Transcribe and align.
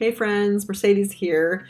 Hey 0.00 0.12
friends, 0.12 0.66
Mercedes 0.66 1.12
here. 1.12 1.66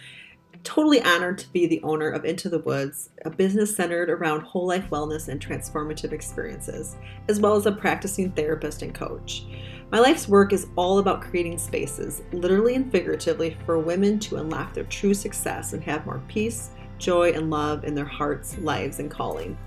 Totally 0.62 1.02
honored 1.02 1.38
to 1.38 1.52
be 1.52 1.66
the 1.66 1.82
owner 1.82 2.08
of 2.08 2.24
Into 2.24 2.48
the 2.48 2.60
Woods, 2.60 3.10
a 3.24 3.30
business 3.30 3.74
centered 3.74 4.08
around 4.08 4.42
whole 4.42 4.68
life 4.68 4.88
wellness 4.88 5.26
and 5.26 5.44
transformative 5.44 6.12
experiences, 6.12 6.96
as 7.28 7.40
well 7.40 7.56
as 7.56 7.66
a 7.66 7.72
practicing 7.72 8.30
therapist 8.30 8.82
and 8.82 8.94
coach. 8.94 9.46
My 9.90 9.98
life's 9.98 10.28
work 10.28 10.52
is 10.52 10.68
all 10.76 11.00
about 11.00 11.22
creating 11.22 11.58
spaces, 11.58 12.22
literally 12.30 12.76
and 12.76 12.92
figuratively, 12.92 13.56
for 13.66 13.80
women 13.80 14.20
to 14.20 14.36
unlock 14.36 14.74
their 14.74 14.84
true 14.84 15.12
success 15.12 15.72
and 15.72 15.82
have 15.82 16.06
more 16.06 16.22
peace, 16.28 16.70
joy, 16.98 17.32
and 17.32 17.50
love 17.50 17.82
in 17.82 17.96
their 17.96 18.04
hearts, 18.04 18.56
lives, 18.58 19.00
and 19.00 19.10
calling. 19.10 19.58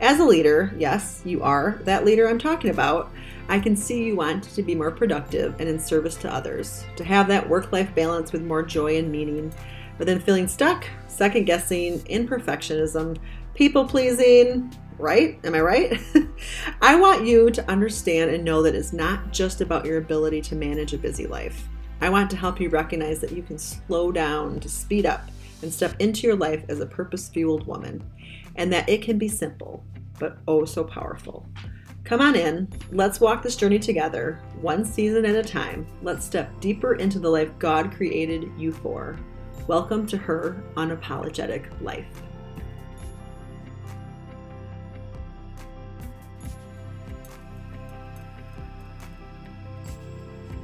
As 0.00 0.20
a 0.20 0.24
leader, 0.24 0.72
yes, 0.78 1.22
you 1.24 1.42
are 1.42 1.80
that 1.82 2.04
leader 2.04 2.28
I'm 2.28 2.38
talking 2.38 2.70
about. 2.70 3.10
I 3.48 3.58
can 3.58 3.76
see 3.76 4.04
you 4.04 4.16
want 4.16 4.44
to 4.44 4.62
be 4.62 4.74
more 4.74 4.90
productive 4.90 5.54
and 5.58 5.68
in 5.68 5.78
service 5.78 6.16
to 6.16 6.32
others, 6.32 6.84
to 6.96 7.04
have 7.04 7.28
that 7.28 7.48
work 7.48 7.72
life 7.72 7.94
balance 7.94 8.32
with 8.32 8.42
more 8.42 8.62
joy 8.62 8.98
and 8.98 9.10
meaning, 9.10 9.52
but 9.98 10.06
then 10.06 10.20
feeling 10.20 10.48
stuck, 10.48 10.86
second 11.08 11.44
guessing, 11.44 12.00
imperfectionism, 12.00 13.18
people 13.54 13.86
pleasing, 13.86 14.72
right? 14.98 15.38
Am 15.44 15.54
I 15.54 15.60
right? 15.60 16.00
I 16.82 16.96
want 16.96 17.26
you 17.26 17.50
to 17.50 17.70
understand 17.70 18.30
and 18.30 18.44
know 18.44 18.62
that 18.62 18.74
it's 18.74 18.92
not 18.92 19.32
just 19.32 19.60
about 19.60 19.84
your 19.84 19.98
ability 19.98 20.40
to 20.42 20.54
manage 20.54 20.94
a 20.94 20.98
busy 20.98 21.26
life. 21.26 21.68
I 22.00 22.08
want 22.08 22.30
to 22.30 22.36
help 22.36 22.60
you 22.60 22.68
recognize 22.68 23.20
that 23.20 23.32
you 23.32 23.42
can 23.42 23.58
slow 23.58 24.10
down 24.10 24.60
to 24.60 24.68
speed 24.68 25.06
up 25.06 25.28
and 25.62 25.72
step 25.72 25.94
into 26.00 26.26
your 26.26 26.36
life 26.36 26.64
as 26.68 26.80
a 26.80 26.86
purpose 26.86 27.28
fueled 27.28 27.66
woman, 27.66 28.02
and 28.56 28.72
that 28.72 28.88
it 28.88 29.02
can 29.02 29.18
be 29.18 29.28
simple, 29.28 29.84
but 30.18 30.38
oh 30.48 30.64
so 30.64 30.82
powerful. 30.82 31.46
Come 32.04 32.20
on 32.20 32.34
in. 32.34 32.68
Let's 32.90 33.20
walk 33.20 33.44
this 33.44 33.54
journey 33.54 33.78
together, 33.78 34.42
one 34.60 34.84
season 34.84 35.24
at 35.24 35.36
a 35.36 35.42
time. 35.42 35.86
Let's 36.02 36.26
step 36.26 36.60
deeper 36.60 36.96
into 36.96 37.20
the 37.20 37.28
life 37.28 37.56
God 37.60 37.92
created 37.92 38.50
you 38.58 38.72
for. 38.72 39.16
Welcome 39.68 40.08
to 40.08 40.16
her 40.16 40.64
unapologetic 40.76 41.80
life. 41.80 42.08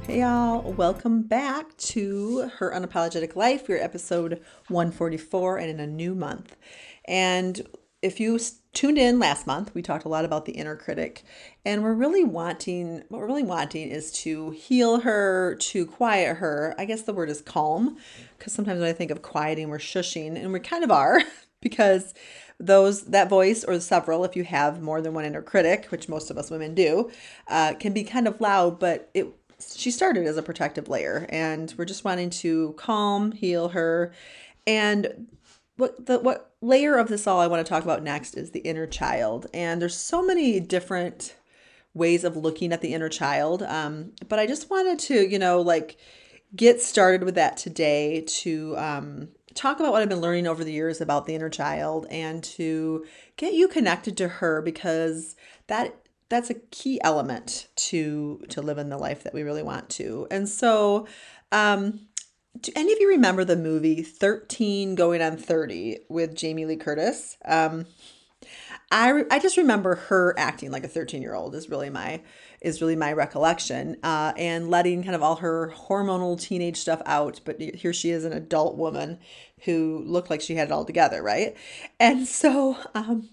Hey 0.03 0.19
y'all, 0.19 0.73
welcome 0.73 1.21
back 1.21 1.75
to 1.77 2.49
Her 2.57 2.73
Unapologetic 2.73 3.37
Life. 3.37 3.69
We're 3.69 3.81
episode 3.81 4.41
144 4.67 5.57
and 5.59 5.69
in 5.69 5.79
a 5.79 5.87
new 5.87 6.13
month. 6.15 6.57
And 7.05 7.65
if 8.01 8.19
you 8.19 8.39
tuned 8.73 8.97
in 8.97 9.19
last 9.19 9.45
month, 9.45 9.73
we 9.73 9.81
talked 9.81 10.05
a 10.05 10.09
lot 10.09 10.23
about 10.23 10.45
the 10.45 10.53
inner 10.53 10.75
critic, 10.75 11.23
and 11.65 11.83
we're 11.83 11.93
really 11.93 12.23
wanting 12.23 13.03
what 13.09 13.19
we're 13.19 13.27
really 13.27 13.43
wanting 13.43 13.89
is 13.89 14.11
to 14.11 14.51
heal 14.51 15.01
her, 15.01 15.55
to 15.55 15.85
quiet 15.85 16.37
her. 16.37 16.75
I 16.77 16.85
guess 16.85 17.01
the 17.01 17.13
word 17.13 17.29
is 17.29 17.41
calm, 17.41 17.97
because 18.37 18.53
sometimes 18.53 18.79
when 18.79 18.89
I 18.89 18.93
think 18.93 19.11
of 19.11 19.21
quieting, 19.21 19.69
we're 19.69 19.79
shushing, 19.79 20.41
and 20.41 20.53
we 20.53 20.59
kind 20.59 20.83
of 20.83 20.91
are, 20.91 21.21
because 21.61 22.13
those 22.57 23.03
that 23.05 23.29
voice 23.29 23.63
or 23.63 23.79
several, 23.79 24.23
if 24.23 24.35
you 24.35 24.43
have 24.45 24.81
more 24.81 25.01
than 25.01 25.13
one 25.13 25.25
inner 25.25 25.41
critic, 25.41 25.87
which 25.89 26.07
most 26.07 26.29
of 26.29 26.37
us 26.37 26.49
women 26.49 26.75
do, 26.75 27.11
uh, 27.47 27.73
can 27.73 27.93
be 27.93 28.03
kind 28.03 28.27
of 28.27 28.39
loud, 28.39 28.79
but 28.79 29.09
it 29.13 29.27
she 29.75 29.91
started 29.91 30.25
as 30.25 30.37
a 30.37 30.41
protective 30.41 30.87
layer, 30.87 31.25
and 31.29 31.73
we're 31.77 31.83
just 31.83 32.05
wanting 32.05 32.29
to 32.29 32.73
calm, 32.77 33.33
heal 33.33 33.69
her, 33.69 34.13
and 34.65 35.27
what 35.79 36.05
the 36.05 36.19
what 36.19 36.51
layer 36.61 36.97
of 36.97 37.07
this 37.07 37.25
all 37.25 37.39
I 37.39 37.47
want 37.47 37.65
to 37.65 37.69
talk 37.69 37.83
about 37.83 38.03
next 38.03 38.35
is 38.35 38.51
the 38.51 38.59
inner 38.59 38.85
child. 38.85 39.47
And 39.53 39.81
there's 39.81 39.95
so 39.95 40.21
many 40.21 40.59
different 40.59 41.35
ways 41.93 42.23
of 42.23 42.35
looking 42.35 42.73
at 42.73 42.81
the 42.81 42.93
inner 42.93 43.09
child. 43.09 43.63
Um, 43.63 44.11
but 44.27 44.39
I 44.39 44.45
just 44.45 44.69
wanted 44.69 44.99
to, 44.99 45.27
you 45.27 45.39
know, 45.39 45.61
like 45.61 45.97
get 46.55 46.81
started 46.81 47.23
with 47.23 47.35
that 47.35 47.55
today 47.57 48.25
to 48.27 48.75
um, 48.77 49.29
talk 49.53 49.79
about 49.79 49.93
what 49.93 50.01
I've 50.01 50.09
been 50.09 50.21
learning 50.21 50.47
over 50.47 50.63
the 50.63 50.73
years 50.73 50.99
about 50.99 51.25
the 51.25 51.35
inner 51.35 51.49
child 51.49 52.07
and 52.09 52.43
to 52.43 53.05
get 53.37 53.53
you 53.53 53.67
connected 53.67 54.17
to 54.17 54.27
her 54.27 54.61
because 54.61 55.35
that 55.67 55.95
that's 56.27 56.49
a 56.49 56.55
key 56.55 56.99
element 57.03 57.67
to 57.75 58.43
to 58.49 58.61
live 58.61 58.77
in 58.77 58.89
the 58.89 58.97
life 58.97 59.23
that 59.23 59.33
we 59.33 59.43
really 59.43 59.63
want 59.63 59.89
to. 59.91 60.27
And 60.29 60.47
so 60.49 61.07
um 61.51 62.01
do 62.61 62.71
any 62.75 62.91
of 62.93 62.99
you 62.99 63.09
remember 63.09 63.43
the 63.43 63.55
movie 63.55 64.01
13 64.03 64.95
going 64.95 65.21
on 65.21 65.37
30 65.37 65.99
with 66.09 66.35
Jamie 66.35 66.65
Lee 66.65 66.75
Curtis? 66.75 67.37
Um, 67.45 67.85
I, 68.91 69.09
re- 69.09 69.25
I 69.29 69.39
just 69.39 69.57
remember 69.57 69.95
her 69.95 70.33
acting 70.37 70.71
like 70.71 70.83
a 70.83 70.87
13 70.87 71.21
year 71.21 71.35
old 71.35 71.53
is 71.55 71.69
really 71.69 71.89
my 71.89 72.21
is 72.61 72.81
really 72.81 72.95
my 72.95 73.13
recollection 73.13 73.97
uh, 74.03 74.33
and 74.35 74.69
letting 74.69 75.03
kind 75.03 75.15
of 75.15 75.23
all 75.23 75.37
her 75.37 75.71
hormonal 75.75 76.39
teenage 76.39 76.77
stuff 76.77 77.01
out 77.05 77.39
but 77.45 77.61
here 77.61 77.93
she 77.93 78.09
is 78.09 78.25
an 78.25 78.33
adult 78.33 78.75
woman 78.77 79.19
who 79.65 80.03
looked 80.05 80.29
like 80.29 80.41
she 80.41 80.55
had 80.55 80.69
it 80.69 80.71
all 80.71 80.85
together 80.85 81.21
right 81.21 81.55
and 81.99 82.27
so 82.27 82.77
um, 82.95 83.29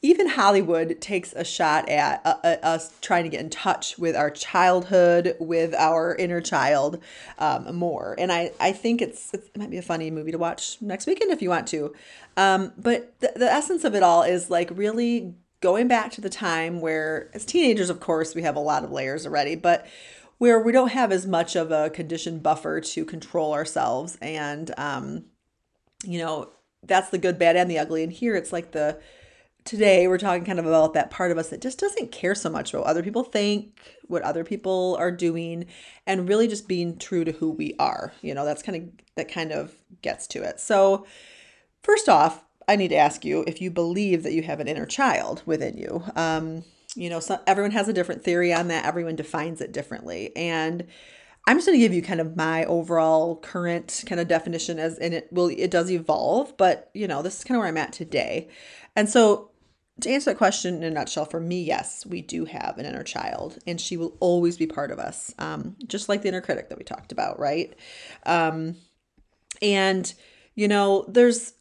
even 0.00 0.28
Hollywood 0.28 1.00
takes 1.00 1.32
a 1.32 1.44
shot 1.44 1.88
at 1.88 2.24
uh, 2.24 2.36
uh, 2.44 2.56
us 2.62 2.92
trying 3.00 3.24
to 3.24 3.28
get 3.28 3.40
in 3.40 3.50
touch 3.50 3.98
with 3.98 4.14
our 4.14 4.30
childhood, 4.30 5.36
with 5.40 5.74
our 5.74 6.14
inner 6.14 6.40
child 6.40 7.02
um, 7.38 7.74
more. 7.74 8.14
And 8.16 8.30
I, 8.30 8.52
I 8.60 8.72
think 8.72 9.02
it's, 9.02 9.34
it 9.34 9.56
might 9.56 9.70
be 9.70 9.78
a 9.78 9.82
funny 9.82 10.10
movie 10.12 10.30
to 10.30 10.38
watch 10.38 10.80
next 10.80 11.06
weekend 11.06 11.32
if 11.32 11.42
you 11.42 11.48
want 11.48 11.66
to. 11.68 11.94
Um, 12.36 12.72
but 12.78 13.18
the, 13.18 13.32
the 13.34 13.50
essence 13.50 13.82
of 13.82 13.96
it 13.96 14.04
all 14.04 14.22
is 14.22 14.50
like 14.50 14.70
really 14.72 15.34
going 15.60 15.88
back 15.88 16.12
to 16.12 16.20
the 16.20 16.30
time 16.30 16.80
where, 16.80 17.28
as 17.34 17.44
teenagers, 17.44 17.90
of 17.90 17.98
course, 17.98 18.36
we 18.36 18.42
have 18.42 18.54
a 18.54 18.60
lot 18.60 18.84
of 18.84 18.92
layers 18.92 19.26
already, 19.26 19.56
but 19.56 19.84
where 20.38 20.60
we 20.60 20.70
don't 20.70 20.92
have 20.92 21.10
as 21.10 21.26
much 21.26 21.56
of 21.56 21.72
a 21.72 21.90
conditioned 21.90 22.44
buffer 22.44 22.80
to 22.80 23.04
control 23.04 23.52
ourselves. 23.52 24.16
And, 24.22 24.72
um, 24.78 25.24
you 26.04 26.20
know, 26.20 26.50
that's 26.84 27.10
the 27.10 27.18
good, 27.18 27.40
bad, 27.40 27.56
and 27.56 27.68
the 27.68 27.80
ugly. 27.80 28.04
And 28.04 28.12
here 28.12 28.36
it's 28.36 28.52
like 28.52 28.70
the, 28.70 29.00
today 29.68 30.08
we're 30.08 30.16
talking 30.16 30.46
kind 30.46 30.58
of 30.58 30.64
about 30.64 30.94
that 30.94 31.10
part 31.10 31.30
of 31.30 31.36
us 31.36 31.50
that 31.50 31.60
just 31.60 31.78
doesn't 31.78 32.10
care 32.10 32.34
so 32.34 32.48
much 32.48 32.72
about 32.72 32.84
what 32.84 32.90
other 32.90 33.02
people 33.02 33.22
think, 33.22 33.78
what 34.06 34.22
other 34.22 34.42
people 34.42 34.96
are 34.98 35.12
doing, 35.12 35.66
and 36.06 36.26
really 36.26 36.48
just 36.48 36.66
being 36.66 36.96
true 36.96 37.22
to 37.22 37.32
who 37.32 37.50
we 37.50 37.74
are. 37.78 38.14
You 38.22 38.34
know, 38.34 38.46
that's 38.46 38.62
kind 38.62 38.76
of 38.76 39.06
that 39.16 39.30
kind 39.30 39.52
of 39.52 39.74
gets 40.00 40.26
to 40.28 40.42
it. 40.42 40.58
So, 40.58 41.06
first 41.82 42.08
off, 42.08 42.44
I 42.66 42.76
need 42.76 42.88
to 42.88 42.96
ask 42.96 43.26
you 43.26 43.44
if 43.46 43.60
you 43.60 43.70
believe 43.70 44.22
that 44.22 44.32
you 44.32 44.42
have 44.42 44.58
an 44.58 44.68
inner 44.68 44.86
child 44.86 45.42
within 45.44 45.76
you. 45.76 46.02
Um, 46.16 46.64
you 46.94 47.10
know, 47.10 47.20
so 47.20 47.38
everyone 47.46 47.72
has 47.72 47.88
a 47.88 47.92
different 47.92 48.24
theory 48.24 48.54
on 48.54 48.68
that. 48.68 48.86
Everyone 48.86 49.16
defines 49.16 49.60
it 49.60 49.72
differently, 49.72 50.34
and 50.34 50.86
I'm 51.46 51.58
just 51.58 51.66
going 51.66 51.78
to 51.78 51.84
give 51.84 51.92
you 51.92 52.02
kind 52.02 52.20
of 52.20 52.36
my 52.36 52.64
overall 52.64 53.36
current 53.36 54.04
kind 54.06 54.20
of 54.20 54.28
definition 54.28 54.78
as 54.78 54.98
and 54.98 55.12
it 55.12 55.30
will 55.30 55.48
it 55.48 55.70
does 55.70 55.90
evolve, 55.90 56.56
but 56.56 56.90
you 56.94 57.06
know, 57.06 57.20
this 57.20 57.38
is 57.38 57.44
kind 57.44 57.56
of 57.56 57.60
where 57.60 57.68
I'm 57.68 57.76
at 57.76 57.92
today. 57.92 58.48
And 58.96 59.08
so 59.08 59.47
to 60.00 60.10
answer 60.10 60.30
that 60.30 60.38
question 60.38 60.76
in 60.76 60.84
a 60.84 60.90
nutshell, 60.90 61.24
for 61.24 61.40
me, 61.40 61.62
yes, 61.62 62.06
we 62.06 62.22
do 62.22 62.44
have 62.44 62.78
an 62.78 62.86
inner 62.86 63.02
child, 63.02 63.58
and 63.66 63.80
she 63.80 63.96
will 63.96 64.16
always 64.20 64.56
be 64.56 64.66
part 64.66 64.90
of 64.90 64.98
us, 64.98 65.34
um, 65.38 65.76
just 65.86 66.08
like 66.08 66.22
the 66.22 66.28
inner 66.28 66.40
critic 66.40 66.68
that 66.68 66.78
we 66.78 66.84
talked 66.84 67.12
about, 67.12 67.38
right? 67.38 67.74
Um, 68.24 68.76
and 69.60 70.12
you 70.54 70.66
know, 70.66 71.04
there's 71.06 71.52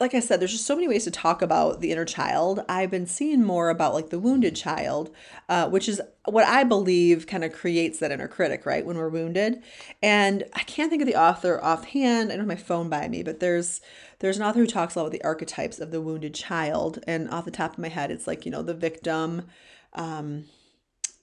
like 0.00 0.14
I 0.14 0.20
said, 0.20 0.40
there's 0.40 0.52
just 0.52 0.66
so 0.66 0.74
many 0.74 0.86
ways 0.86 1.04
to 1.04 1.10
talk 1.10 1.42
about 1.42 1.80
the 1.80 1.90
inner 1.90 2.04
child. 2.04 2.64
I've 2.68 2.90
been 2.90 3.06
seeing 3.06 3.42
more 3.42 3.68
about 3.68 3.94
like 3.94 4.10
the 4.10 4.18
wounded 4.18 4.54
child, 4.54 5.10
uh, 5.48 5.68
which 5.68 5.88
is 5.88 6.00
what 6.24 6.44
I 6.44 6.64
believe 6.64 7.26
kind 7.26 7.44
of 7.44 7.52
creates 7.52 7.98
that 7.98 8.12
inner 8.12 8.28
critic, 8.28 8.64
right? 8.64 8.86
When 8.86 8.96
we're 8.96 9.08
wounded. 9.08 9.62
And 10.02 10.44
I 10.54 10.60
can't 10.60 10.90
think 10.90 11.02
of 11.02 11.06
the 11.06 11.20
author 11.20 11.62
offhand. 11.62 12.30
I 12.30 12.36
don't 12.36 12.48
have 12.48 12.48
my 12.48 12.56
phone 12.56 12.88
by 12.88 13.08
me, 13.08 13.22
but 13.22 13.40
there's 13.40 13.80
there's 14.20 14.36
an 14.36 14.42
author 14.42 14.60
who 14.60 14.66
talks 14.66 14.94
a 14.94 14.98
lot 14.98 15.06
about 15.06 15.12
the 15.12 15.24
archetypes 15.24 15.78
of 15.78 15.90
the 15.90 16.00
wounded 16.00 16.34
child. 16.34 17.00
And 17.06 17.28
off 17.30 17.44
the 17.44 17.50
top 17.50 17.72
of 17.72 17.78
my 17.78 17.88
head, 17.88 18.10
it's 18.10 18.26
like, 18.26 18.44
you 18.44 18.52
know, 18.52 18.62
the 18.62 18.74
victim, 18.74 19.48
um, 19.94 20.44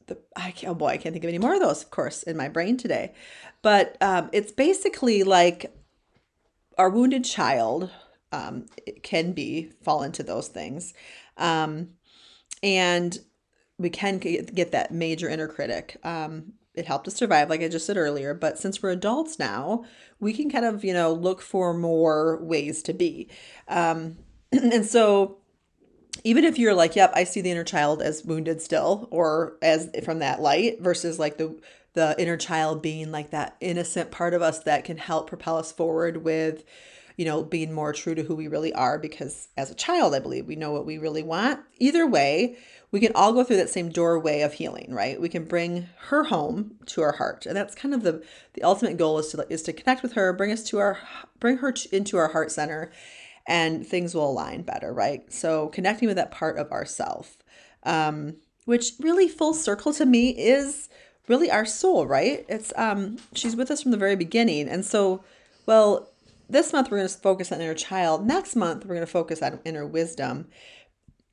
the 0.08 0.18
I 0.36 0.52
can't, 0.52 0.72
oh 0.72 0.76
boy, 0.76 0.88
I 0.88 0.98
can't 0.98 1.14
think 1.14 1.24
of 1.24 1.30
any 1.30 1.40
more 1.40 1.54
of 1.54 1.62
those, 1.62 1.84
of 1.84 1.92
course, 1.92 2.24
in 2.24 2.36
my 2.36 2.50
brain 2.50 2.78
today. 2.78 3.14
But 3.62 3.98
um, 4.02 4.30
it's 4.34 4.52
basically 4.52 5.24
like 5.24 5.74
our 6.78 6.90
wounded 6.90 7.24
child 7.24 7.90
um, 8.36 8.66
can 9.02 9.32
be 9.32 9.72
fall 9.82 10.04
into 10.04 10.24
those 10.24 10.50
things. 10.50 10.94
Um, 11.38 11.90
and 12.62 13.18
we 13.78 13.90
can 13.90 14.18
get, 14.20 14.72
that 14.72 14.92
major 14.92 15.30
inner 15.30 15.48
critic. 15.48 15.98
Um, 16.04 16.54
it 16.74 16.86
helped 16.86 17.08
us 17.08 17.16
survive, 17.16 17.50
like 17.50 17.62
I 17.62 17.70
just 17.70 17.86
said 17.86 17.98
earlier. 17.98 18.34
But 18.34 18.58
since 18.58 18.82
we're 18.82 18.92
adults 18.92 19.40
now, 19.40 19.86
we 20.20 20.34
can 20.34 20.50
kind 20.50 20.66
of, 20.66 20.84
you 20.84 20.94
know, 20.94 21.14
look 21.14 21.42
for 21.42 21.74
more 21.74 22.38
ways 22.44 22.84
to 22.84 22.94
be. 22.94 23.30
Um, 23.68 24.18
and 24.52 24.86
so 24.86 25.38
even 26.24 26.44
if 26.44 26.58
you're 26.58 26.74
like, 26.74 26.96
yep, 26.96 27.12
I 27.16 27.24
see 27.24 27.42
the 27.42 27.52
inner 27.52 27.64
child 27.64 28.02
as 28.02 28.26
wounded 28.26 28.62
still, 28.62 29.08
or 29.12 29.58
as 29.62 29.90
from 30.04 30.20
that 30.20 30.42
light, 30.42 30.82
versus 30.82 31.20
like 31.20 31.38
the 31.38 31.58
the 31.94 32.14
inner 32.22 32.36
child 32.36 32.82
being 32.82 33.10
like 33.10 33.32
that 33.32 33.56
innocent 33.62 34.12
part 34.12 34.34
of 34.34 34.42
us 34.42 34.60
that 34.64 34.84
can 34.84 34.98
help 34.98 35.30
propel 35.30 35.56
us 35.58 35.72
forward 35.72 36.26
with 36.26 36.66
you 37.18 37.26
know, 37.26 37.44
being 37.44 37.72
more 37.72 37.94
true 37.94 38.16
to 38.16 38.24
who 38.24 38.36
we 38.36 38.48
really 38.48 38.74
are 38.74 39.00
because 39.00 39.48
as 39.56 39.72
a 39.72 39.76
child, 39.76 40.14
I 40.14 40.20
believe 40.20 40.48
we 40.48 40.56
know 40.56 40.72
what 40.72 40.86
we 40.86 40.98
really 40.98 41.24
want. 41.24 41.62
Either 41.80 42.06
way, 42.06 42.58
we 42.92 43.00
can 43.00 43.12
all 43.16 43.34
go 43.34 43.44
through 43.44 43.58
that 43.58 43.70
same 43.70 43.90
doorway 43.90 44.42
of 44.42 44.54
healing, 44.54 44.94
right? 44.94 45.20
We 45.20 45.30
can 45.30 45.46
bring 45.46 45.88
her 46.08 46.26
home 46.26 46.76
to 46.88 47.02
our 47.02 47.14
heart. 47.14 47.46
And 47.46 47.56
that's 47.56 47.76
kind 47.76 47.94
of 47.94 48.04
the 48.04 48.24
the 48.54 48.64
ultimate 48.64 48.98
goal 48.98 49.20
is 49.20 49.28
to 49.30 49.46
is 49.50 49.64
to 49.64 49.74
connect 49.74 50.02
with 50.02 50.14
her, 50.14 50.34
bring 50.34 50.52
us 50.52 50.64
to 50.66 50.80
our 50.80 51.00
bring 51.40 51.58
her 51.58 51.74
into 51.92 52.18
our 52.18 52.30
heart 52.30 52.52
center 52.52 52.92
and 53.48 53.86
things 53.86 54.16
will 54.16 54.30
align 54.30 54.64
better, 54.64 54.94
right? 54.94 55.32
So 55.32 55.68
connecting 55.68 56.08
with 56.08 56.18
that 56.18 56.32
part 56.32 56.58
of 56.58 56.72
ourself. 56.72 57.38
Um 57.84 58.38
which 58.66 58.94
really 59.00 59.28
full 59.28 59.54
circle 59.54 59.94
to 59.94 60.06
me 60.06 60.30
is 60.30 60.90
really 61.28 61.52
our 61.52 61.66
soul, 61.66 62.08
right? 62.08 62.46
It's 62.50 62.74
um 62.76 63.18
she's 63.34 63.56
with 63.56 63.72
us 63.72 63.82
from 63.82 63.92
the 63.92 63.98
very 63.98 64.16
beginning. 64.16 64.68
And 64.68 64.86
so, 64.86 65.24
well, 65.66 66.12
this 66.50 66.74
month 66.74 66.90
we're 66.90 66.98
going 66.98 67.10
to 67.10 67.18
focus 67.18 67.52
on 67.52 67.62
inner 67.62 67.74
child. 67.74 68.26
Next 68.26 68.56
month 68.56 68.86
we're 68.86 68.96
going 68.96 69.06
to 69.06 69.12
focus 69.12 69.42
on 69.42 69.60
inner 69.66 69.86
wisdom. 69.86 70.48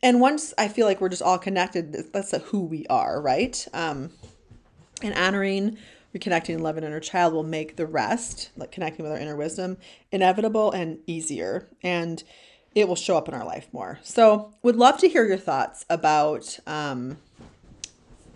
And 0.02 0.20
once 0.20 0.52
I 0.58 0.68
feel 0.68 0.86
like 0.86 1.00
we're 1.00 1.08
just 1.08 1.22
all 1.22 1.38
connected, 1.38 2.12
that's 2.12 2.36
who 2.46 2.64
we 2.64 2.86
are, 2.88 3.20
right? 3.20 3.66
Um 3.72 4.10
and 5.02 5.14
honoring, 5.14 5.78
reconnecting, 6.14 6.54
and 6.54 6.62
loving 6.62 6.84
inner 6.84 7.00
child 7.00 7.32
will 7.32 7.42
make 7.42 7.76
the 7.76 7.86
rest, 7.86 8.50
like 8.56 8.72
connecting 8.72 9.04
with 9.04 9.12
our 9.12 9.18
inner 9.18 9.36
wisdom, 9.36 9.76
inevitable 10.10 10.70
and 10.70 10.98
easier. 11.06 11.68
And 11.82 12.22
it 12.74 12.88
will 12.88 12.96
show 12.96 13.16
up 13.16 13.28
in 13.28 13.34
our 13.34 13.44
life 13.44 13.68
more. 13.72 13.98
So, 14.02 14.54
would 14.62 14.76
love 14.76 14.98
to 14.98 15.08
hear 15.08 15.26
your 15.26 15.36
thoughts 15.36 15.84
about 15.90 16.58
um, 16.66 17.18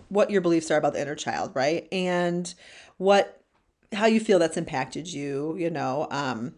what 0.09 0.31
your 0.31 0.41
beliefs 0.41 0.71
are 0.71 0.77
about 0.77 0.93
the 0.93 1.01
inner 1.01 1.15
child, 1.15 1.53
right? 1.55 1.89
And 1.91 2.53
what 2.99 3.43
how 3.93 4.07
you 4.07 4.21
feel 4.21 4.39
that's 4.39 4.57
impacted 4.57 5.13
you, 5.13 5.57
you 5.59 5.71
know, 5.71 6.07
um, 6.11 6.55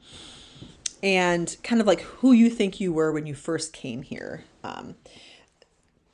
and 1.02 1.56
kind 1.62 1.80
of 1.80 1.86
like 1.86 2.00
who 2.00 2.32
you 2.32 2.50
think 2.50 2.80
you 2.80 2.92
were 2.92 3.12
when 3.12 3.26
you 3.26 3.34
first 3.34 3.72
came 3.72 4.02
here 4.02 4.44
um, 4.64 4.96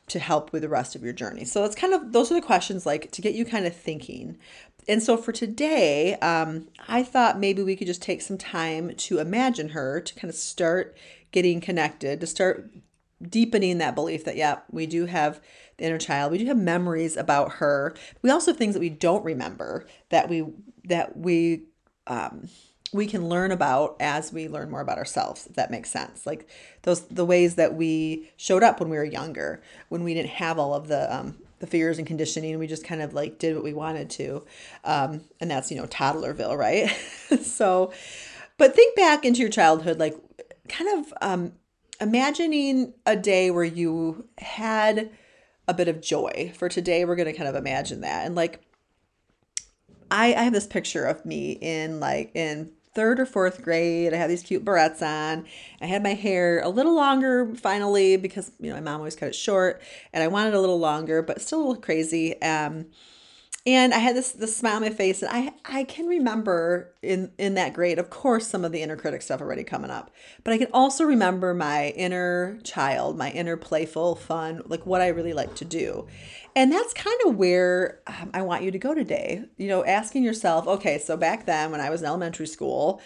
to 0.08 0.19
help 0.19 0.52
with 0.52 0.62
the 0.62 0.69
rest 0.69 0.94
of 0.94 1.02
your 1.02 1.12
journey. 1.12 1.44
So 1.44 1.62
that's 1.62 1.75
kind 1.75 1.94
of 1.94 2.12
those 2.12 2.31
are 2.31 2.34
the 2.34 2.43
questions 2.43 2.84
like 2.84 3.11
to 3.12 3.22
get 3.22 3.34
you 3.34 3.44
kind 3.44 3.66
of 3.66 3.75
thinking. 3.75 4.37
And 4.87 5.02
so 5.02 5.16
for 5.16 5.32
today, 5.32 6.14
um, 6.16 6.69
I 6.88 7.02
thought 7.02 7.38
maybe 7.38 7.62
we 7.62 7.76
could 7.76 7.87
just 7.87 8.02
take 8.02 8.20
some 8.20 8.37
time 8.37 8.94
to 8.96 9.19
imagine 9.19 9.70
her 9.70 10.00
to 10.00 10.14
kind 10.14 10.28
of 10.28 10.34
start 10.37 10.96
getting 11.32 11.61
connected, 11.61 12.20
to 12.20 12.26
start 12.26 12.70
deepening 13.31 13.79
that 13.79 13.94
belief 13.94 14.25
that, 14.25 14.37
yeah, 14.37 14.61
we 14.71 14.87
do 14.87 15.06
have 15.06 15.41
the 15.76 15.85
inner 15.85 15.99
child. 15.99 16.32
We 16.32 16.38
do 16.38 16.47
have 16.47 16.56
memories 16.56 17.17
about 17.17 17.55
her. 17.55 17.94
We 18.23 18.31
also 18.31 18.53
have 18.53 18.59
things 18.59 18.75
that 18.75 18.81
we 18.81 18.91
don't 18.91 19.25
remember 19.25 19.87
that 20.11 20.29
we 20.29 20.44
that 20.85 21.17
we 21.17 21.65
um, 22.06 22.49
we 22.94 23.06
can 23.06 23.29
learn 23.29 23.50
about 23.50 23.97
as 23.99 24.32
we 24.32 24.49
learn 24.49 24.71
more 24.71 24.81
about 24.81 24.99
ourselves 24.99 25.47
if 25.47 25.56
that 25.56 25.71
makes 25.71 25.91
sense 25.91 26.25
like 26.26 26.49
those 26.82 27.03
the 27.09 27.25
ways 27.25 27.56
that 27.56 27.75
we 27.75 28.31
showed 28.37 28.62
up 28.62 28.79
when 28.79 28.88
we 28.88 28.97
were 28.97 29.05
younger 29.05 29.61
when 29.88 30.05
we 30.05 30.15
didn't 30.15 30.31
have 30.31 30.59
all 30.59 30.75
of 30.75 30.87
the 30.87 31.15
um, 31.15 31.37
the 31.59 31.67
fears 31.67 31.99
and 31.99 32.06
conditioning 32.06 32.59
we 32.59 32.67
just 32.67 32.85
kind 32.85 33.03
of 33.03 33.12
like 33.12 33.38
did 33.38 33.55
what 33.55 33.65
we 33.65 33.75
wanted 33.75 34.09
to 34.09 34.44
um, 34.85 35.23
and 35.41 35.50
that's 35.50 35.71
you 35.71 35.76
know 35.76 35.87
toddlerville 35.87 36.56
right 36.56 36.88
so 37.43 37.93
but 38.59 38.75
think 38.75 38.94
back 38.94 39.25
into 39.25 39.41
your 39.41 39.50
childhood 39.50 39.99
like 39.99 40.17
kind 40.69 40.99
of 40.99 41.12
um, 41.21 41.53
imagining 42.04 42.92
a 43.06 43.16
day 43.16 43.50
where 43.50 43.64
you 43.64 44.28
had 44.38 45.10
a 45.66 45.74
bit 45.74 45.88
of 45.88 46.00
joy. 46.00 46.52
For 46.54 46.68
today, 46.68 47.04
we're 47.04 47.16
going 47.16 47.32
to 47.32 47.32
kind 47.32 47.48
of 47.48 47.56
imagine 47.56 48.02
that. 48.02 48.26
And 48.26 48.34
like, 48.34 48.60
I, 50.10 50.34
I 50.34 50.42
have 50.42 50.52
this 50.52 50.66
picture 50.66 51.06
of 51.06 51.24
me 51.24 51.52
in 51.52 51.98
like 52.00 52.30
in 52.34 52.70
third 52.94 53.18
or 53.18 53.26
fourth 53.26 53.62
grade. 53.62 54.12
I 54.12 54.16
had 54.16 54.30
these 54.30 54.42
cute 54.42 54.64
barrettes 54.64 55.02
on. 55.02 55.46
I 55.80 55.86
had 55.86 56.02
my 56.02 56.14
hair 56.14 56.60
a 56.60 56.68
little 56.68 56.94
longer 56.94 57.54
finally 57.56 58.16
because 58.16 58.52
you 58.60 58.68
know 58.68 58.76
my 58.76 58.82
mom 58.82 59.00
always 59.00 59.16
cut 59.16 59.28
it 59.28 59.34
short, 59.34 59.82
and 60.12 60.22
I 60.22 60.28
wanted 60.28 60.54
a 60.54 60.60
little 60.60 60.78
longer, 60.78 61.22
but 61.22 61.40
still 61.40 61.58
a 61.58 61.64
little 61.66 61.82
crazy. 61.82 62.40
Um, 62.42 62.86
and 63.66 63.94
I 63.94 63.99
had 63.99 64.14
this 64.14 64.32
this 64.32 64.55
smile 64.55 64.76
on 64.76 64.82
my 64.82 64.90
face, 64.90 65.22
and 65.22 65.31
I 65.32 65.52
I 65.64 65.84
can 65.84 66.06
remember 66.06 66.94
in 67.02 67.32
in 67.38 67.55
that 67.55 67.72
grade, 67.72 67.99
of 67.99 68.11
course, 68.11 68.46
some 68.46 68.64
of 68.64 68.72
the 68.72 68.82
inner 68.82 68.96
critic 68.96 69.22
stuff 69.22 69.40
already 69.40 69.64
coming 69.64 69.90
up, 69.90 70.11
but 70.43 70.52
I 70.52 70.58
can 70.58 70.69
also 70.72 71.05
remember 71.05 71.55
my 71.55 71.88
inner 71.90 72.58
child, 72.62 73.16
my 73.16 73.31
inner 73.31 73.56
playful, 73.56 74.16
fun, 74.16 74.62
like 74.66 74.84
what 74.84 75.00
I 75.00 75.08
really 75.08 75.32
like 75.32 75.55
to 75.56 75.64
do, 75.64 76.06
and 76.55 76.70
that's 76.70 76.93
kind 76.93 77.19
of 77.25 77.37
where 77.37 78.00
um, 78.06 78.31
I 78.34 78.43
want 78.43 78.64
you 78.64 78.70
to 78.70 78.78
go 78.78 78.94
today. 78.94 79.44
You 79.56 79.69
know, 79.69 79.84
asking 79.84 80.25
yourself, 80.25 80.66
okay, 80.66 80.99
so 80.99 81.16
back 81.16 81.46
then 81.46 81.70
when 81.70 81.81
I 81.81 81.88
was 81.88 82.02
in 82.02 82.06
elementary 82.06 82.46
school, 82.46 83.00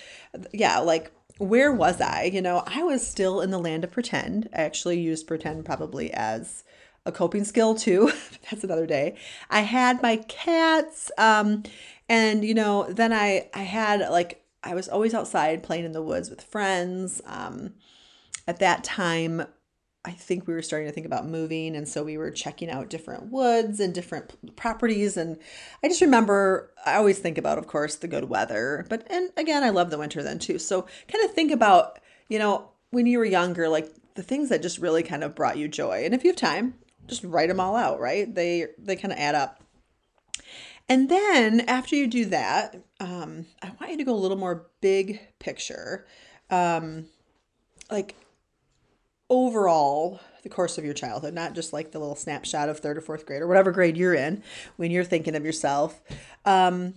yeah, 0.53 0.79
like 0.79 1.13
where 1.39 1.73
was 1.73 2.01
I? 2.01 2.25
You 2.25 2.43
know, 2.43 2.65
I 2.67 2.83
was 2.83 3.07
still 3.07 3.41
in 3.41 3.51
the 3.51 3.59
land 3.59 3.85
of 3.85 3.93
pretend. 3.93 4.49
I 4.53 4.63
actually 4.63 5.01
used 5.01 5.29
pretend 5.29 5.65
probably 5.65 6.13
as 6.13 6.65
a 7.07 7.13
coping 7.13 7.45
skill 7.45 7.75
too. 7.75 8.13
That's 8.51 8.65
another 8.65 8.87
day. 8.87 9.17
I 9.51 9.61
had 9.61 10.03
my 10.03 10.17
cats, 10.17 11.11
um, 11.19 11.63
and 12.09 12.45
you 12.45 12.55
know, 12.55 12.87
then 12.91 13.13
I 13.13 13.51
I 13.55 13.63
had 13.63 14.01
like 14.11 14.45
I 14.63 14.75
was 14.75 14.89
always 14.89 15.15
outside 15.15 15.63
playing 15.63 15.85
in 15.85 15.93
the 15.93 16.03
woods 16.03 16.31
with 16.31 16.43
friends. 16.43 17.21
Um, 17.27 17.75
at 18.47 18.59
that 18.61 18.83
time, 18.83 19.47
I 20.05 20.13
think 20.13 20.47
we 20.47 20.55
were 20.55 20.63
starting 20.63 20.89
to 20.89 20.95
think 20.95 21.07
about 21.07 21.27
moving, 21.27 21.77
and 21.77 21.87
so 21.87 22.03
we 22.03 22.17
were 22.17 22.31
checking 22.31 22.71
out 22.71 22.89
different 22.89 23.31
woods 23.31 23.81
and 23.81 23.95
different 23.95 24.57
properties. 24.57 25.17
And 25.17 25.39
I 25.83 25.89
just 25.89 26.01
remember 26.01 26.73
I 26.85 26.95
always 26.95 27.19
think 27.19 27.39
about, 27.39 27.59
of 27.59 27.67
course, 27.67 27.97
the 27.97 28.09
good 28.09 28.29
weather, 28.29 28.87
but 28.89 29.07
and 29.11 29.31
again, 29.37 29.63
I 29.63 29.71
love 29.71 29.91
the 29.91 29.99
winter 29.99 30.23
then 30.23 30.39
too. 30.39 30.59
So 30.59 30.83
kind 31.09 31.25
of 31.25 31.33
think 31.33 31.53
about, 31.53 31.99
you 32.29 32.39
know, 32.39 32.71
when 32.91 33.07
you 33.07 33.19
were 33.19 33.25
younger, 33.25 33.69
like 33.69 33.93
the 34.15 34.23
things 34.23 34.49
that 34.49 34.63
just 34.63 34.79
really 34.79 35.03
kind 35.03 35.23
of 35.23 35.35
brought 35.35 35.59
you 35.59 35.69
joy. 35.69 36.05
And 36.05 36.15
if 36.15 36.25
you 36.25 36.31
have 36.31 36.37
time, 36.37 36.75
just 37.09 37.25
write 37.25 37.49
them 37.49 37.61
all 37.61 37.77
out, 37.77 38.01
right? 38.01 38.33
They 38.33 38.67
they 38.79 38.97
kind 38.97 39.13
of 39.13 39.19
add 39.19 39.35
up. 39.35 39.63
And 40.89 41.09
then 41.09 41.61
after 41.63 41.97
you 41.97 42.07
do 42.07 42.25
that, 42.27 42.77
um, 43.01 43.47
I 43.63 43.73
want 43.79 43.93
you 43.93 43.99
to 43.99 44.05
go 44.05 44.15
a 44.15 44.17
little 44.17 44.39
more 44.39 44.69
big 44.81 45.21
picture, 45.39 46.07
um, 46.51 47.07
like 47.91 48.15
overall 49.29 50.21
the 50.43 50.49
course 50.49 50.79
of 50.79 50.85
your 50.85 50.95
childhood, 50.95 51.35
not 51.35 51.55
just 51.55 51.73
like 51.73 51.93
the 51.93 51.99
little 51.99 52.17
snapshot 52.17 52.69
of 52.69 52.79
third 52.79 52.97
or 52.97 53.03
fourth 53.03 53.27
grade 53.27 53.43
or 53.43 53.47
whatever 53.47 53.71
grade 53.71 53.97
you're 53.97 54.15
in 54.15 54.43
when 54.77 54.91
you're 54.91 55.05
thinking 55.05 55.35
of 55.35 55.45
yourself. 55.45 56.01
Um, 56.45 56.95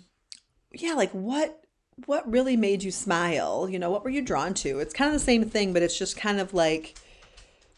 yeah, 0.73 0.93
like 0.93 1.11
what 1.11 1.61
what 2.05 2.29
really 2.29 2.55
made 2.55 2.83
you 2.83 2.91
smile? 2.91 3.67
You 3.69 3.77
know, 3.77 3.91
what 3.91 4.03
were 4.03 4.09
you 4.09 4.21
drawn 4.21 4.53
to? 4.55 4.79
It's 4.79 4.93
kind 4.93 5.13
of 5.13 5.19
the 5.19 5.25
same 5.25 5.43
thing, 5.49 5.73
but 5.73 5.83
it's 5.83 5.97
just 5.97 6.15
kind 6.15 6.39
of 6.39 6.53
like 6.53 6.97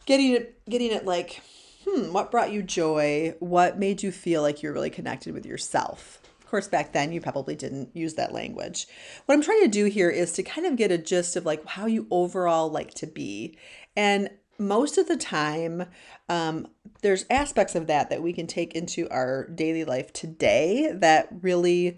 getting 0.06 0.34
it 0.34 0.60
getting 0.70 0.92
it 0.92 1.06
like 1.06 1.42
hmm, 1.86 2.14
what 2.14 2.32
brought 2.32 2.52
you 2.52 2.64
joy? 2.64 3.36
What 3.40 3.80
made 3.80 4.04
you 4.04 4.12
feel 4.12 4.42
like 4.42 4.62
you're 4.62 4.74
really 4.74 4.90
connected 4.90 5.34
with 5.34 5.46
yourself? 5.46 6.22
Of 6.40 6.48
course, 6.48 6.68
back 6.68 6.94
then 6.94 7.12
you 7.12 7.22
probably 7.22 7.56
didn't 7.56 7.96
use 7.96 8.14
that 8.16 8.34
language. 8.34 8.88
What 9.26 9.36
I'm 9.36 9.42
trying 9.42 9.64
to 9.64 9.68
do 9.68 9.86
here 9.86 10.10
is 10.10 10.34
to 10.34 10.44
kind 10.44 10.68
of 10.68 10.76
get 10.76 10.92
a 10.92 10.98
gist 10.98 11.36
of 11.36 11.46
like 11.46 11.66
how 11.66 11.86
you 11.88 12.08
overall 12.12 12.70
like 12.70 12.94
to 12.96 13.08
be. 13.08 13.58
And 13.96 14.30
most 14.60 14.98
of 14.98 15.08
the 15.08 15.18
time, 15.18 15.86
um, 16.30 16.68
there's 17.02 17.26
aspects 17.30 17.76
of 17.76 17.88
that 17.88 18.10
that 18.10 18.22
we 18.22 18.34
can 18.34 18.48
take 18.48 18.76
into 18.76 19.10
our 19.10 19.48
daily 19.48 19.84
life 19.84 20.14
today 20.14 20.92
that 20.94 21.28
really 21.42 21.98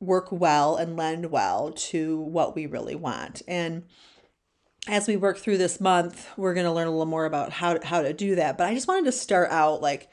work 0.00 0.28
well 0.30 0.76
and 0.76 0.96
lend 0.96 1.30
well 1.30 1.72
to 1.72 2.20
what 2.20 2.54
we 2.54 2.66
really 2.66 2.94
want. 2.94 3.42
And 3.48 3.84
as 4.88 5.06
we 5.06 5.16
work 5.16 5.38
through 5.38 5.58
this 5.58 5.80
month, 5.80 6.28
we're 6.36 6.54
going 6.54 6.66
to 6.66 6.72
learn 6.72 6.86
a 6.86 6.90
little 6.90 7.06
more 7.06 7.26
about 7.26 7.52
how 7.52 7.74
to, 7.74 7.86
how 7.86 8.02
to 8.02 8.12
do 8.12 8.34
that. 8.36 8.56
But 8.56 8.68
I 8.68 8.74
just 8.74 8.88
wanted 8.88 9.04
to 9.04 9.12
start 9.12 9.50
out 9.50 9.82
like 9.82 10.08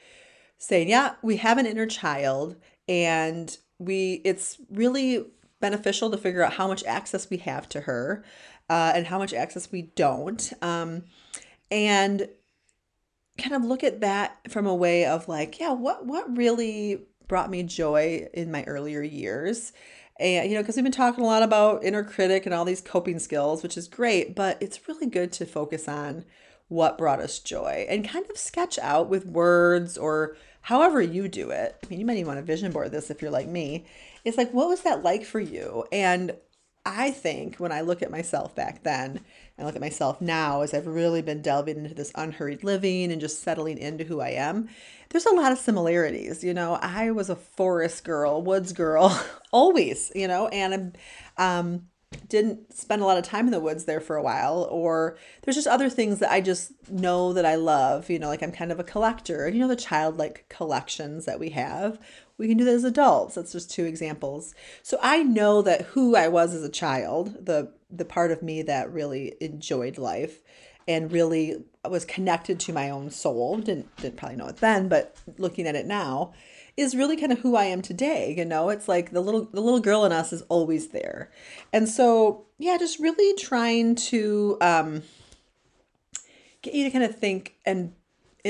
saying, 0.58 0.90
yeah, 0.90 1.16
we 1.22 1.38
have 1.38 1.58
an 1.58 1.66
inner 1.66 1.86
child 1.86 2.58
and 2.88 3.58
we 3.80 4.22
it's 4.26 4.58
really 4.70 5.26
beneficial 5.60 6.12
to 6.12 6.18
figure 6.18 6.44
out 6.44 6.54
how 6.54 6.68
much 6.68 6.84
access 6.84 7.30
we 7.30 7.38
have 7.38 7.68
to 7.70 7.82
her 7.82 8.24
uh, 8.70 8.92
and 8.96 9.08
how 9.08 9.18
much 9.18 9.34
access 9.34 9.72
we 9.72 9.82
don't. 9.82 10.54
Um, 10.62 11.04
and 11.72 12.28
kind 13.38 13.56
of 13.56 13.64
look 13.64 13.84
at 13.84 14.02
that 14.02 14.40
from 14.50 14.68
a 14.68 14.76
way 14.76 15.06
of 15.06 15.28
like, 15.28 15.60
yeah, 15.60 15.72
what 15.72 16.06
what 16.06 16.38
really 16.38 17.02
brought 17.28 17.50
me 17.50 17.64
joy 17.64 18.28
in 18.34 18.52
my 18.52 18.64
earlier 18.64 19.02
years 19.02 19.74
and, 20.20 20.50
you 20.50 20.56
know, 20.56 20.62
because 20.62 20.76
we've 20.76 20.84
been 20.84 20.92
talking 20.92 21.24
a 21.24 21.28
lot 21.28 21.44
about 21.44 21.84
inner 21.84 22.04
critic 22.04 22.46
and 22.46 22.56
all 22.56 22.66
these 22.66 22.82
coping 22.82 23.20
skills, 23.20 23.64
which 23.64 23.78
is 23.78 23.88
great, 23.88 24.36
but 24.36 24.58
it's 24.62 24.88
really 24.88 25.08
good 25.08 25.32
to 25.34 25.46
focus 25.46 25.88
on 25.88 26.26
what 26.68 26.98
brought 26.98 27.20
us 27.20 27.40
joy 27.40 27.86
and 27.90 28.08
kind 28.08 28.26
of 28.30 28.38
sketch 28.38 28.80
out 28.80 29.10
with 29.10 29.26
words 29.26 29.98
or 29.98 30.36
however 30.62 31.02
you 31.02 31.28
do 31.28 31.52
it. 31.52 31.78
I 31.84 31.88
mean, 31.88 32.00
you 32.00 32.06
might 32.06 32.14
even 32.18 32.28
want 32.28 32.40
to 32.40 32.44
vision 32.44 32.72
board 32.72 32.92
this 32.92 33.12
if 33.12 33.22
you're 33.22 33.30
like 33.30 33.48
me. 33.48 33.86
It's 34.24 34.38
like, 34.38 34.52
what 34.52 34.70
was 34.70 34.82
that 34.82 35.04
like 35.04 35.24
for 35.24 35.40
you? 35.40 35.86
And 35.92 36.36
I 36.86 37.10
think 37.12 37.56
when 37.58 37.72
I 37.72 37.82
look 37.82 38.04
at 38.04 38.12
myself 38.12 38.54
back 38.54 38.84
then 38.84 39.22
and 39.58 39.66
look 39.66 39.76
at 39.76 39.82
myself 39.82 40.22
now 40.22 40.62
as 40.62 40.74
I've 40.74 40.86
really 40.86 41.22
been 41.24 41.42
delving 41.42 41.78
into 41.78 41.96
this 41.96 42.12
unhurried 42.14 42.64
living 42.64 43.12
and 43.12 43.20
just 43.20 43.42
settling 43.42 43.80
into 43.80 44.04
who 44.04 44.20
I 44.22 44.30
am, 44.30 44.70
there's 45.10 45.26
a 45.26 45.34
lot 45.34 45.52
of 45.52 45.58
similarities. 45.58 46.44
You 46.44 46.54
know, 46.54 46.76
I 46.82 47.10
was 47.12 47.30
a 47.30 47.36
forest 47.36 48.04
girl, 48.04 48.42
woods 48.42 48.72
girl, 48.72 49.20
always, 49.52 50.12
you 50.14 50.28
know, 50.28 50.48
and 50.50 50.74
I'm 51.38 51.68
um, 51.68 51.88
didn't 52.28 52.74
spend 52.74 53.02
a 53.02 53.06
lot 53.06 53.18
of 53.18 53.24
time 53.24 53.46
in 53.46 53.52
the 53.52 53.60
woods 53.60 53.86
there 53.86 54.00
for 54.00 54.16
a 54.16 54.24
while 54.24 54.68
or 54.72 55.18
there's 55.42 55.56
just 55.56 55.68
other 55.68 55.90
things 55.90 56.20
that 56.20 56.32
I 56.32 56.42
just 56.42 56.72
know 56.90 57.34
that 57.34 57.46
I 57.46 57.56
love, 57.56 58.10
you 58.10 58.20
know, 58.20 58.28
like 58.28 58.44
I'm 58.44 58.52
kind 58.52 58.72
of 58.72 58.80
a 58.80 58.84
collector. 58.84 59.48
You 59.50 59.60
know 59.60 59.68
the 59.68 59.76
childlike 59.76 60.46
collections 60.50 61.26
that 61.26 61.40
we 61.40 61.50
have. 61.52 62.00
We 62.38 62.48
can 62.48 62.58
do 62.58 62.66
that 62.66 62.74
as 62.74 62.84
adults. 62.84 63.36
That's 63.36 63.54
just 63.54 63.72
two 63.72 63.86
examples. 63.86 64.54
So 64.84 64.98
I 65.02 65.24
know 65.24 65.62
that 65.62 65.84
who 65.84 66.16
I 66.16 66.28
was 66.28 66.54
as 66.54 66.64
a 66.64 66.70
child, 66.70 67.46
the 67.46 67.72
the 67.90 68.06
part 68.06 68.32
of 68.32 68.44
me 68.44 68.62
that 68.64 68.92
really 68.92 69.36
enjoyed 69.40 69.98
life 69.98 70.42
and 70.88 71.12
really 71.12 71.64
was 71.84 72.06
connected 72.06 72.60
to 72.60 72.74
my 72.74 72.90
own 72.90 73.10
soul. 73.10 73.58
Didn't 73.58 73.96
didn't 73.98 74.18
probably 74.18 74.38
know 74.38 74.48
it 74.48 74.58
then, 74.58 74.88
but 74.88 75.16
looking 75.38 75.68
at 75.68 75.76
it 75.76 75.86
now, 75.86 76.34
is 76.78 76.96
really 76.96 77.16
kind 77.16 77.32
of 77.32 77.40
who 77.40 77.56
I 77.56 77.66
am 77.66 77.82
today. 77.82 78.34
You 78.38 78.46
know, 78.46 78.70
it's 78.70 78.88
like 78.88 79.12
the 79.12 79.22
little 79.22 79.46
the 79.46 79.62
little 79.62 79.80
girl 79.80 80.06
in 80.06 80.12
us 80.12 80.34
is 80.34 80.42
always 80.44 80.90
there, 80.90 81.32
and 81.74 81.88
so 81.88 82.46
yeah, 82.58 82.78
just 82.78 83.00
really 83.00 83.38
trying 83.38 83.96
to 83.96 84.58
um, 84.62 85.04
get 86.62 86.74
you 86.74 86.84
to 86.84 86.92
kind 86.92 87.04
of 87.04 87.16
think 87.16 87.56
and 87.66 87.94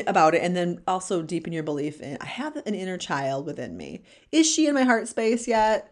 about 0.08 0.36
it 0.36 0.42
and 0.42 0.56
then 0.56 0.82
also 0.88 1.22
deepen 1.22 1.54
your 1.54 1.64
belief 1.64 2.02
in 2.02 2.18
I 2.20 2.26
have 2.26 2.58
an 2.58 2.76
inner 2.76 2.98
child 2.98 3.46
within 3.46 3.78
me. 3.78 4.04
Is 4.32 4.50
she 4.50 4.68
in 4.68 4.74
my 4.74 4.84
heart 4.84 5.08
space 5.08 5.48
yet? 5.48 5.92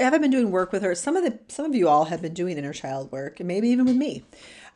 Have 0.00 0.14
I 0.14 0.18
been 0.18 0.30
doing 0.30 0.50
work 0.50 0.72
with 0.72 0.82
her? 0.82 0.94
Some 0.94 1.16
of 1.16 1.24
the 1.24 1.38
some 1.48 1.66
of 1.66 1.74
you 1.74 1.88
all 1.88 2.06
have 2.06 2.20
been 2.20 2.34
doing 2.34 2.58
inner 2.58 2.72
child 2.72 3.12
work 3.12 3.38
and 3.38 3.46
maybe 3.46 3.68
even 3.68 3.86
with 3.86 3.96
me. 3.96 4.24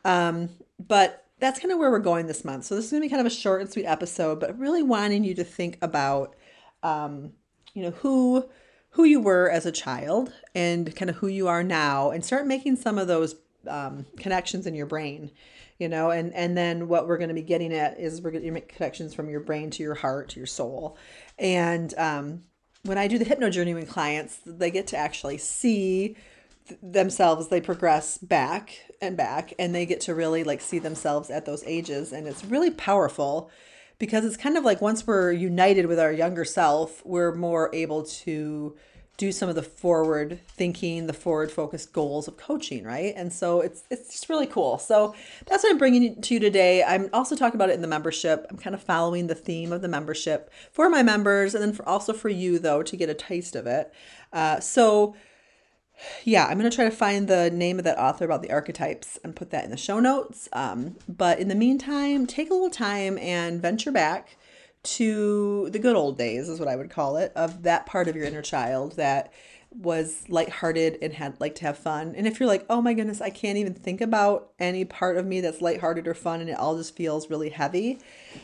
Um, 0.05 0.49
but 0.87 1.25
that's 1.39 1.59
kind 1.59 1.71
of 1.71 1.79
where 1.79 1.89
we're 1.89 1.99
going 1.99 2.27
this 2.27 2.45
month. 2.45 2.65
So 2.65 2.75
this 2.75 2.85
is 2.85 2.91
going 2.91 3.01
to 3.01 3.05
be 3.05 3.09
kind 3.09 3.25
of 3.25 3.31
a 3.31 3.35
short 3.35 3.61
and 3.61 3.71
sweet 3.71 3.85
episode, 3.85 4.39
but 4.39 4.57
really 4.59 4.83
wanting 4.83 5.23
you 5.23 5.33
to 5.35 5.43
think 5.43 5.77
about 5.81 6.35
um, 6.83 7.33
you 7.73 7.83
know, 7.83 7.91
who 7.91 8.45
who 8.91 9.03
you 9.03 9.19
were 9.19 9.49
as 9.49 9.65
a 9.65 9.71
child 9.71 10.33
and 10.55 10.95
kind 10.95 11.09
of 11.09 11.17
who 11.17 11.27
you 11.27 11.47
are 11.47 11.63
now 11.63 12.09
and 12.09 12.25
start 12.25 12.47
making 12.47 12.75
some 12.75 12.97
of 12.97 13.07
those 13.07 13.35
um, 13.67 14.05
connections 14.17 14.65
in 14.65 14.73
your 14.73 14.87
brain 14.87 15.29
you 15.77 15.87
know 15.87 16.09
and 16.11 16.33
and 16.33 16.57
then 16.57 16.87
what 16.87 17.07
we're 17.07 17.17
going 17.17 17.29
to 17.29 17.35
be 17.35 17.41
getting 17.41 17.73
at 17.73 17.99
is 17.99 18.21
we're 18.21 18.31
going 18.31 18.43
to 18.43 18.51
make 18.51 18.73
connections 18.73 19.13
from 19.13 19.29
your 19.29 19.41
brain 19.41 19.69
to 19.69 19.83
your 19.83 19.95
heart 19.95 20.29
to 20.29 20.39
your 20.39 20.47
soul. 20.47 20.97
And 21.37 21.93
um, 21.97 22.41
when 22.83 22.97
i 22.97 23.07
do 23.07 23.17
the 23.17 23.25
hypno 23.25 23.49
journey 23.49 23.73
with 23.73 23.89
clients 23.89 24.39
they 24.45 24.71
get 24.71 24.87
to 24.87 24.97
actually 24.97 25.37
see 25.37 26.15
themselves 26.81 27.47
they 27.47 27.61
progress 27.61 28.17
back 28.17 28.79
and 29.01 29.17
back 29.17 29.53
and 29.57 29.73
they 29.73 29.85
get 29.85 30.01
to 30.01 30.13
really 30.13 30.43
like 30.43 30.61
see 30.61 30.79
themselves 30.79 31.29
at 31.29 31.45
those 31.45 31.63
ages 31.65 32.13
and 32.13 32.27
it's 32.27 32.45
really 32.45 32.71
powerful 32.71 33.49
because 33.99 34.25
it's 34.25 34.37
kind 34.37 34.57
of 34.57 34.63
like 34.63 34.81
once 34.81 35.05
we're 35.05 35.31
united 35.31 35.85
with 35.85 35.99
our 35.99 36.11
younger 36.11 36.45
self, 36.45 37.05
we're 37.05 37.35
more 37.35 37.69
able 37.75 38.03
to 38.03 38.75
do 39.17 39.33
some 39.33 39.49
of 39.49 39.55
the 39.55 39.61
forward 39.61 40.39
thinking, 40.47 41.05
the 41.05 41.13
forward 41.13 41.51
focused 41.51 41.91
goals 41.91 42.29
of 42.29 42.37
coaching, 42.37 42.85
right? 42.85 43.13
And 43.17 43.33
so 43.33 43.59
it's 43.59 43.83
it's 43.91 44.09
just 44.11 44.29
really 44.29 44.47
cool. 44.47 44.77
So 44.77 45.13
that's 45.45 45.63
what 45.63 45.73
I'm 45.73 45.77
bringing 45.77 46.21
to 46.21 46.33
you 46.33 46.39
today. 46.39 46.85
I'm 46.85 47.09
also 47.11 47.35
talking 47.35 47.57
about 47.57 47.69
it 47.69 47.73
in 47.73 47.81
the 47.81 47.87
membership. 47.87 48.47
I'm 48.49 48.57
kind 48.57 48.73
of 48.73 48.81
following 48.81 49.27
the 49.27 49.35
theme 49.35 49.73
of 49.73 49.81
the 49.81 49.89
membership 49.89 50.49
for 50.71 50.89
my 50.89 51.03
members, 51.03 51.53
and 51.53 51.61
then 51.61 51.73
for, 51.73 51.87
also 51.87 52.13
for 52.13 52.29
you 52.29 52.59
though 52.59 52.81
to 52.81 52.95
get 52.95 53.09
a 53.09 53.13
taste 53.13 53.57
of 53.57 53.67
it. 53.67 53.93
Uh, 54.31 54.61
so 54.61 55.15
yeah, 56.23 56.45
I'm 56.45 56.57
going 56.57 56.69
to 56.69 56.75
try 56.75 56.85
to 56.85 56.91
find 56.91 57.27
the 57.27 57.49
name 57.49 57.77
of 57.77 57.85
that 57.85 57.99
author 57.99 58.25
about 58.25 58.41
the 58.41 58.51
archetypes 58.51 59.17
and 59.23 59.35
put 59.35 59.51
that 59.51 59.65
in 59.65 59.71
the 59.71 59.77
show 59.77 59.99
notes. 59.99 60.49
Um, 60.53 60.95
but 61.07 61.39
in 61.39 61.47
the 61.47 61.55
meantime, 61.55 62.25
take 62.25 62.49
a 62.49 62.53
little 62.53 62.69
time 62.69 63.17
and 63.17 63.61
venture 63.61 63.91
back 63.91 64.37
to 64.81 65.69
the 65.71 65.79
good 65.79 65.95
old 65.95 66.17
days, 66.17 66.47
is 66.47 66.59
what 66.59 66.69
I 66.69 66.75
would 66.75 66.89
call 66.89 67.17
it, 67.17 67.33
of 67.35 67.63
that 67.63 67.85
part 67.85 68.07
of 68.07 68.15
your 68.15 68.25
inner 68.25 68.41
child 68.41 68.95
that 68.95 69.33
was 69.71 70.23
lighthearted 70.29 70.97
and 71.01 71.13
had 71.13 71.39
like 71.39 71.55
to 71.55 71.65
have 71.65 71.77
fun. 71.77 72.15
And 72.15 72.25
if 72.25 72.39
you're 72.39 72.47
like, 72.47 72.65
oh 72.69 72.81
my 72.81 72.93
goodness, 72.93 73.21
I 73.21 73.29
can't 73.29 73.57
even 73.57 73.73
think 73.73 74.01
about 74.01 74.51
any 74.57 74.83
part 74.83 75.17
of 75.17 75.25
me 75.25 75.41
that's 75.41 75.61
lighthearted 75.61 76.07
or 76.07 76.13
fun 76.13 76.41
and 76.41 76.49
it 76.49 76.57
all 76.57 76.75
just 76.75 76.95
feels 76.95 77.29
really 77.29 77.49
heavy, 77.49 77.99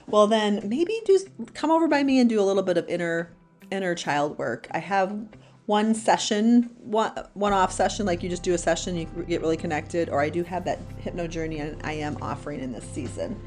well 0.08 0.28
then 0.28 0.62
maybe 0.68 1.02
just 1.08 1.30
come 1.54 1.72
over 1.72 1.88
by 1.88 2.04
me 2.04 2.20
and 2.20 2.30
do 2.30 2.40
a 2.40 2.44
little 2.44 2.64
bit 2.64 2.78
of 2.78 2.88
inner 2.88 3.32
inner 3.72 3.96
child 3.96 4.38
work. 4.38 4.68
I 4.72 4.80
have 4.80 5.18
one 5.66 5.96
session, 5.96 6.70
one 6.80 7.12
one 7.34 7.54
off 7.54 7.72
session, 7.72 8.06
like 8.06 8.22
you 8.22 8.30
just 8.30 8.44
do 8.44 8.54
a 8.54 8.58
session, 8.58 8.96
you 8.96 9.06
get 9.28 9.42
really 9.42 9.58
connected, 9.58 10.10
or 10.10 10.22
I 10.22 10.30
do 10.30 10.44
have 10.44 10.64
that 10.66 10.80
hypno 11.00 11.28
journey, 11.28 11.60
and 11.60 11.82
I 11.84 11.94
am 11.94 12.18
offering 12.22 12.60
in 12.60 12.72
this 12.72 12.86
season. 12.86 13.40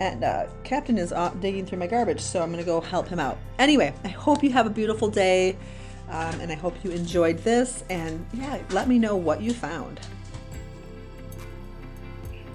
And 0.00 0.22
uh, 0.22 0.46
Captain 0.62 0.96
is 0.96 1.12
digging 1.40 1.66
through 1.66 1.78
my 1.78 1.88
garbage, 1.88 2.20
so 2.20 2.40
I'm 2.40 2.50
gonna 2.50 2.62
go 2.62 2.80
help 2.80 3.08
him 3.08 3.18
out. 3.18 3.38
Anyway, 3.58 3.92
I 4.04 4.08
hope 4.08 4.44
you 4.44 4.52
have 4.52 4.66
a 4.66 4.70
beautiful 4.70 5.08
day, 5.08 5.56
um, 6.08 6.40
and 6.40 6.52
I 6.52 6.54
hope 6.54 6.76
you 6.84 6.92
enjoyed 6.92 7.38
this. 7.38 7.82
And 7.90 8.24
yeah, 8.32 8.62
let 8.70 8.86
me 8.86 8.98
know 8.98 9.16
what 9.16 9.42
you 9.42 9.52
found. 9.52 9.98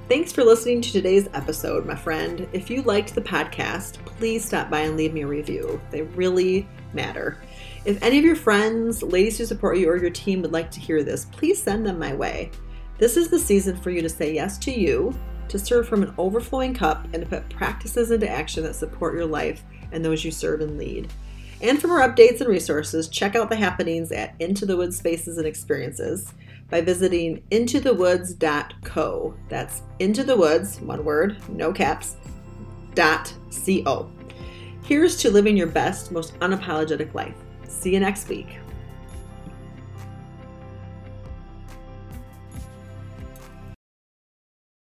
Thanks 0.07 0.31
for 0.31 0.43
listening 0.43 0.81
to 0.81 0.91
today's 0.91 1.27
episode, 1.33 1.85
my 1.85 1.95
friend. 1.95 2.47
If 2.53 2.69
you 2.69 2.83
liked 2.83 3.15
the 3.15 3.21
podcast, 3.21 3.93
please 4.05 4.45
stop 4.45 4.69
by 4.69 4.81
and 4.81 4.95
leave 4.95 5.13
me 5.13 5.21
a 5.21 5.27
review. 5.27 5.81
They 5.91 6.03
really 6.03 6.67
matter. 6.93 7.41
If 7.85 8.01
any 8.01 8.17
of 8.17 8.23
your 8.23 8.37
friends, 8.37 9.03
ladies 9.03 9.37
who 9.37 9.45
support 9.45 9.77
you, 9.77 9.89
or 9.89 9.97
your 9.97 10.09
team 10.09 10.41
would 10.41 10.53
like 10.53 10.71
to 10.71 10.79
hear 10.79 11.03
this, 11.03 11.25
please 11.25 11.61
send 11.61 11.85
them 11.85 11.99
my 11.99 12.13
way. 12.13 12.49
This 12.97 13.17
is 13.17 13.27
the 13.27 13.39
season 13.39 13.75
for 13.75 13.89
you 13.89 14.01
to 14.01 14.07
say 14.07 14.33
yes 14.33 14.57
to 14.59 14.71
you, 14.71 15.13
to 15.49 15.59
serve 15.59 15.87
from 15.89 16.01
an 16.01 16.13
overflowing 16.17 16.73
cup, 16.73 17.05
and 17.11 17.21
to 17.21 17.25
put 17.25 17.49
practices 17.49 18.11
into 18.11 18.29
action 18.29 18.63
that 18.63 18.75
support 18.75 19.15
your 19.15 19.25
life 19.25 19.63
and 19.91 20.03
those 20.03 20.23
you 20.23 20.31
serve 20.31 20.61
and 20.61 20.77
lead. 20.77 21.11
And 21.61 21.79
for 21.79 21.87
more 21.87 21.99
updates 21.99 22.39
and 22.39 22.49
resources, 22.49 23.09
check 23.09 23.35
out 23.35 23.49
the 23.49 23.55
happenings 23.57 24.13
at 24.13 24.35
Into 24.39 24.65
the 24.65 24.77
Woods 24.77 24.97
Spaces 24.97 25.37
and 25.37 25.45
Experiences 25.45 26.33
by 26.69 26.79
visiting 26.79 27.43
intothewoods.co. 27.51 29.37
That's 29.49 29.81
into 29.99 30.23
the 30.23 30.37
woods, 30.37 30.79
one 30.79 31.03
word, 31.03 31.37
no 31.49 31.73
caps, 31.73 32.15
dot 32.95 33.33
co. 33.65 34.09
Here's 34.83 35.17
to 35.17 35.31
living 35.31 35.57
your 35.57 35.67
best, 35.67 36.11
most 36.11 36.39
unapologetic 36.39 37.13
life. 37.13 37.42
See 37.83 37.93
you 37.93 37.99
next 37.99 38.29
week. 38.29 38.47